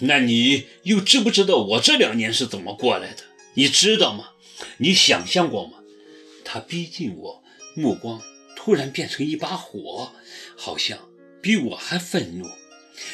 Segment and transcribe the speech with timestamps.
[0.00, 3.22] 那你又知不知道我这两年是怎么过来的？
[3.54, 4.30] 你知道吗？
[4.78, 5.78] 你想象过吗？
[6.44, 7.42] 他逼近我，
[7.74, 8.20] 目光
[8.56, 10.12] 突然变成一把火，
[10.56, 10.98] 好像
[11.40, 12.48] 比我还愤怒。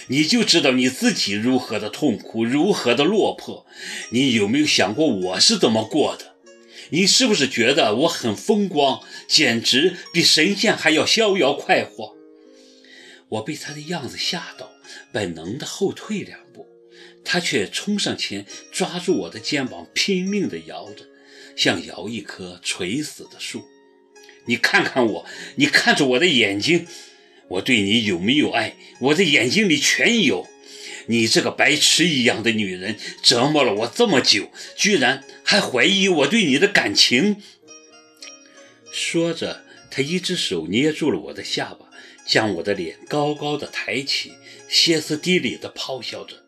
[0.08, 3.66] 你就知道你自己如何的痛苦，如何的落魄。
[4.10, 6.34] 你有没有想过我是怎么过的？
[6.90, 12.16] 你是不是觉得我很风光，简直比神仙还要逍遥快活？
[13.28, 14.72] 我被他的样子吓到，
[15.12, 16.49] 本能的后退两步，
[17.24, 21.06] 他却冲上前抓住我的肩膀，拼命地摇着，
[21.56, 23.64] 像摇一棵垂死的树。
[24.46, 26.86] 你看看我，你看着我的眼睛，
[27.48, 28.76] 我对你有没有爱？
[29.00, 30.48] 我的眼睛里全有。
[31.06, 37.42] 你这个白痴一样的女人，折磨了我这么久，居然还怀疑我对你的感情。
[38.92, 41.86] 说着，他一只手捏住了我的下巴。
[42.26, 44.34] 将我的脸高高的抬起，
[44.68, 46.44] 歇斯底里地咆哮着：“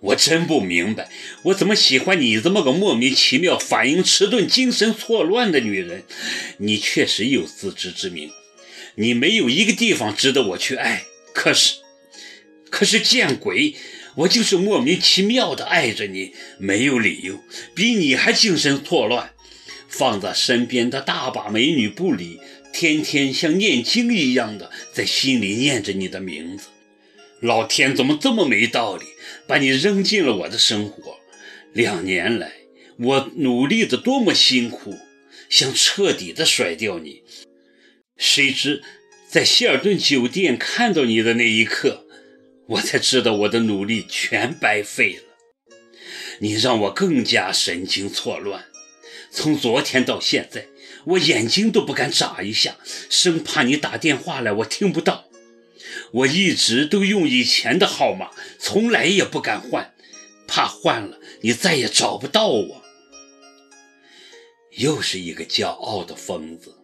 [0.00, 1.10] 我真不明白，
[1.44, 6.02] 我怎么喜欢你这么个莫名其妙、反应迟钝、精神错乱的女人？
[6.58, 8.30] 你确实有自知之明，
[8.96, 11.04] 你没有一个地方值得我去爱。
[11.32, 11.76] 可是，
[12.70, 13.74] 可是见鬼！
[14.16, 17.38] 我就是莫名其妙地爱着你，没有理由，
[17.74, 19.32] 比你还精神错乱。
[19.88, 22.40] 放在身边的大把美女不理。”
[22.72, 26.68] 天天像念经一样的在心里念着你的名字，
[27.40, 29.06] 老天怎么这么没道理，
[29.46, 31.18] 把你扔进了我的生活？
[31.72, 32.52] 两年来，
[32.98, 34.98] 我努力的多么辛苦，
[35.48, 37.22] 想彻底的甩掉你，
[38.16, 38.82] 谁知
[39.28, 42.06] 在希尔顿酒店看到你的那一刻，
[42.68, 45.22] 我才知道我的努力全白费了。
[46.40, 48.66] 你让我更加神经错乱，
[49.30, 50.66] 从昨天到现在。
[51.06, 52.76] 我眼睛都不敢眨一下，
[53.08, 55.29] 生怕你打电话来我听不到。
[56.12, 59.94] 我一直都用以前的号码，从来也不敢换，
[60.46, 62.82] 怕换了你再也找不到我。
[64.78, 66.74] 又是一个骄傲的疯子。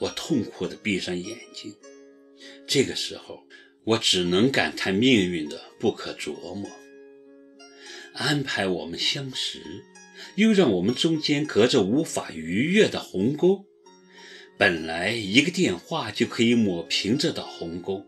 [0.00, 1.74] 我痛苦地闭上眼睛。
[2.66, 3.42] 这个时候，
[3.84, 6.70] 我只能感叹命运的不可琢磨，
[8.14, 9.60] 安排我们相识。
[10.36, 13.64] 又让我们中间隔着无法逾越的鸿沟。
[14.60, 18.04] 本来一个电话就可以抹平这道鸿沟，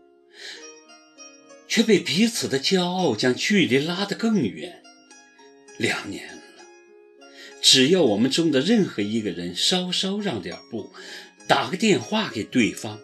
[1.67, 4.83] 却被彼此的骄傲将距离拉得更远。
[5.79, 6.63] 两年了，
[7.59, 10.93] 只要我们中的任何一个人稍稍让点步，
[11.47, 12.99] 打个电话给对方，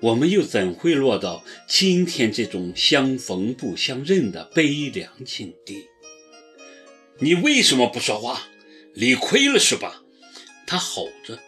[0.00, 5.84] 我们又怎会落到今天这种相逢不相认的悲凉境地？
[7.20, 8.48] 你为什么不说话？
[8.94, 10.02] 理亏了是吧？
[10.66, 11.38] 他吼着。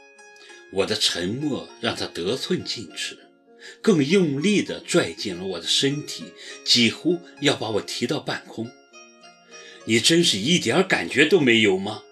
[0.77, 3.19] 我的沉默让他得寸进尺，
[3.81, 6.25] 更用力地拽紧了我的身体，
[6.67, 8.71] 几乎要把我提到半空。
[9.87, 12.03] 你真是一点感觉都没有吗，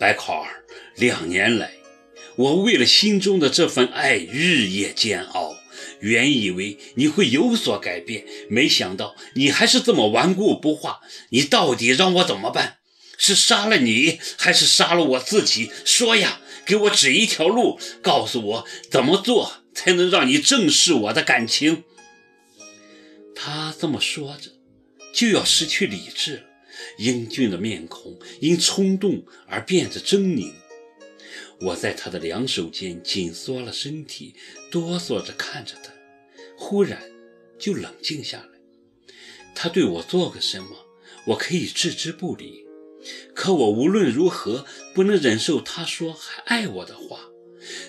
[0.00, 0.64] 白考儿？
[0.96, 1.74] 两年来，
[2.34, 5.54] 我为了心中的这份爱日夜煎熬。
[6.00, 11.00] 原以为你会有所改变，没想到你还是这么顽固不化。
[11.30, 12.78] 你到底让我怎么办？
[13.22, 15.70] 是杀了你，还是杀了我自己？
[15.84, 21.84] 说呀，给我指一条路，告诉我怎么做才能让你正视我的感情。
[23.32, 24.50] 他这么说着，
[25.14, 26.42] 就要失去理智了。
[26.98, 30.50] 英俊的面孔因冲动而变得狰狞。
[31.60, 34.34] 我在他的两手间紧缩了身体，
[34.68, 35.92] 哆嗦着看着他，
[36.58, 37.00] 忽然
[37.56, 39.14] 就冷静下来。
[39.54, 40.70] 他对我做个什么，
[41.26, 42.64] 我可以置之不理。
[43.34, 44.64] 可我无论如何
[44.94, 47.20] 不能忍受他说还爱我的话，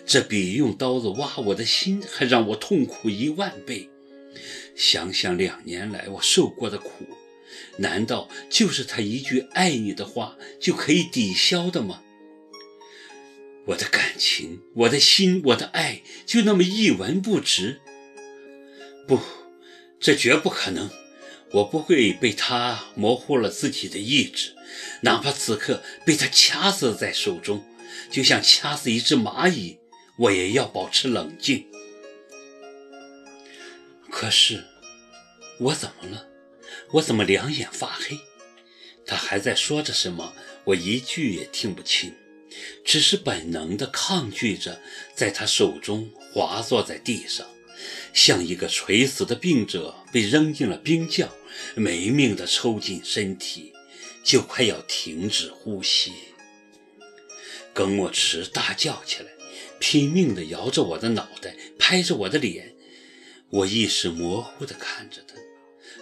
[0.05, 3.89] 这比用刀子挖我的心还让我痛苦一万倍。
[4.75, 7.05] 想想两年来我受过的苦，
[7.77, 12.01] 难道就是他一句爱你的话就可以抵消的吗？
[13.65, 17.79] 我的感情，我的心，我的爱，就那么一文不值？
[19.07, 19.19] 不，
[19.99, 20.89] 这绝不可能。
[21.53, 24.55] 我不会被他模糊了自己的意志，
[25.01, 27.63] 哪怕此刻被他掐死在手中，
[28.09, 29.77] 就像掐死一只蚂蚁，
[30.17, 31.67] 我也要保持冷静。
[34.09, 34.63] 可是，
[35.59, 36.27] 我怎么了？
[36.93, 38.17] 我怎么两眼发黑？
[39.05, 40.33] 他还在说着什么？
[40.63, 42.15] 我一句也听不清，
[42.83, 44.81] 只是本能地抗拒着，
[45.13, 47.45] 在他手中滑坐在地上。
[48.13, 51.29] 像一个垂死的病者被扔进了冰窖，
[51.75, 53.73] 没命地抽紧身体，
[54.23, 56.13] 就快要停止呼吸。
[57.73, 59.31] 耿墨池大叫起来，
[59.79, 62.75] 拼命地摇着我的脑袋，拍着我的脸。
[63.49, 65.35] 我意识模糊地看着他，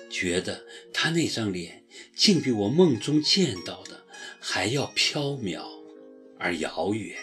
[0.09, 1.83] 觉得他那张脸
[2.15, 4.05] 竟比我梦中见到的
[4.39, 5.63] 还要飘渺
[6.37, 7.17] 而遥远。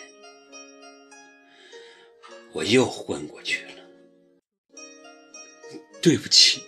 [2.52, 3.77] 我又昏过去了，
[6.08, 6.62] 对不起，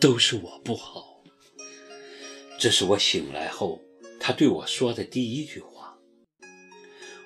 [0.00, 1.22] 都是我不好。
[2.58, 3.80] 这是我醒来后
[4.18, 5.96] 他对我说的第一句话。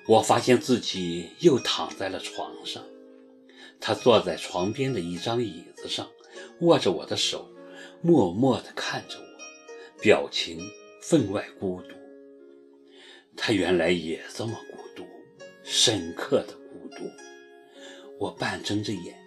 [0.07, 2.85] 我发现自己又躺在了床上，
[3.79, 6.07] 他坐在床边的一张椅子上，
[6.59, 7.51] 握着我的手。
[8.03, 10.59] 默默地看着我，表情
[11.01, 11.95] 分外孤独。
[13.35, 15.07] 他原来也这么孤独，
[15.63, 17.09] 深刻的孤独。
[18.19, 19.22] 我半睁着眼，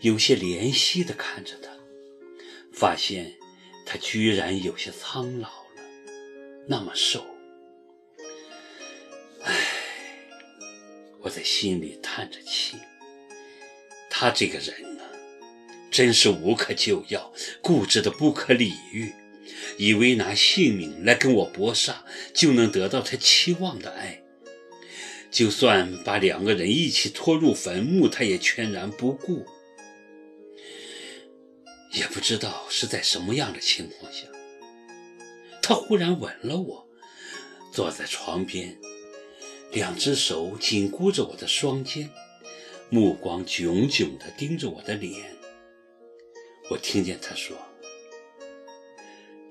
[0.00, 1.70] 有些怜惜地看着他，
[2.72, 3.34] 发现
[3.84, 5.82] 他居然有些苍老了，
[6.68, 7.24] 那么瘦。
[9.42, 9.54] 唉，
[11.20, 12.76] 我在心里叹着气。
[14.10, 15.02] 他这个人呢。
[15.88, 17.32] 真是无可救药，
[17.62, 19.14] 固执的不可理喻，
[19.78, 22.04] 以为拿性命来跟我搏杀
[22.34, 24.22] 就能得到他期望的爱。
[25.30, 29.46] 就算把两个人一起拖入坟墓，他也全然不顾。
[31.96, 34.26] 也不知道是在什么样的情况下，
[35.62, 36.86] 他忽然吻了我，
[37.72, 38.78] 坐在床边，
[39.72, 42.10] 两只手紧箍着我的双肩，
[42.90, 45.34] 目光炯炯地盯着我的脸。
[46.68, 47.56] 我听见他说：“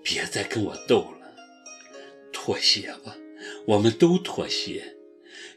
[0.03, 1.35] 别再跟我斗了，
[2.31, 3.17] 妥协吧，
[3.65, 4.97] 我们都妥协。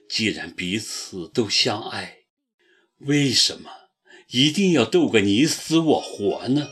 [0.08, 2.20] 既然彼此都相爱，
[3.00, 3.70] 为什么
[4.28, 6.66] 一定要斗个你死我活呢？”